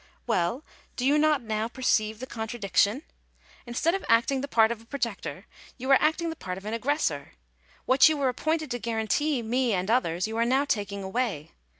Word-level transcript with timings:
"Well, 0.25 0.65
do 0.95 1.05
you 1.05 1.19
not 1.19 1.43
now 1.43 1.67
perceive 1.67 2.19
the 2.19 2.25
contradiction? 2.25 3.03
Instead 3.67 3.93
of 3.93 4.03
acting 4.09 4.41
the 4.41 4.47
part 4.47 4.71
of 4.71 4.81
a 4.81 4.85
protector 4.85 5.45
you 5.77 5.91
are 5.91 6.01
acting 6.01 6.31
the 6.31 6.35
part 6.35 6.57
of 6.57 6.65
an 6.65 6.73
aggressor. 6.73 7.33
What 7.85 8.09
you 8.09 8.17
were 8.17 8.29
appointed 8.29 8.71
to 8.71 8.79
guarantee 8.79 9.43
me 9.43 9.73
and 9.73 9.91
others, 9.91 10.27
you 10.27 10.37
are 10.37 10.43
now 10.43 10.65
taking 10.65 11.03
away. 11.03 11.51